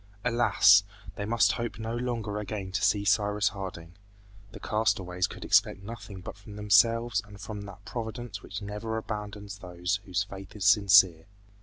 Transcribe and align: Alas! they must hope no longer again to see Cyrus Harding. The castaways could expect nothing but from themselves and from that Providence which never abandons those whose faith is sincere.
Alas! 0.25 0.83
they 1.15 1.25
must 1.25 1.51
hope 1.51 1.77
no 1.77 1.95
longer 1.95 2.39
again 2.39 2.71
to 2.71 2.81
see 2.81 3.05
Cyrus 3.05 3.49
Harding. 3.49 3.93
The 4.51 4.59
castaways 4.59 5.27
could 5.27 5.45
expect 5.45 5.83
nothing 5.83 6.21
but 6.21 6.37
from 6.37 6.55
themselves 6.55 7.21
and 7.23 7.39
from 7.39 7.61
that 7.67 7.85
Providence 7.85 8.41
which 8.41 8.63
never 8.63 8.97
abandons 8.97 9.59
those 9.59 9.99
whose 10.05 10.23
faith 10.23 10.55
is 10.55 10.65
sincere. 10.65 11.27